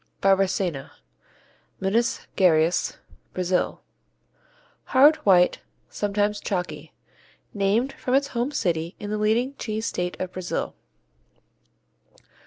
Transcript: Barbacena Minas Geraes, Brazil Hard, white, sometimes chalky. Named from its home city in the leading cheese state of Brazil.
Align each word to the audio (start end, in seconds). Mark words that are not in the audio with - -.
Barbacena 0.19 0.89
Minas 1.79 2.21
Geraes, 2.35 2.97
Brazil 3.35 3.83
Hard, 4.85 5.17
white, 5.17 5.59
sometimes 5.91 6.39
chalky. 6.39 6.91
Named 7.53 7.93
from 7.93 8.15
its 8.15 8.29
home 8.29 8.49
city 8.51 8.95
in 8.99 9.11
the 9.11 9.19
leading 9.19 9.53
cheese 9.59 9.85
state 9.85 10.19
of 10.19 10.31
Brazil. 10.31 10.73